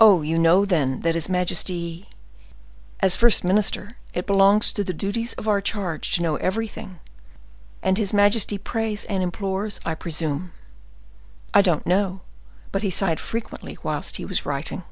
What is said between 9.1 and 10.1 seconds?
implores, I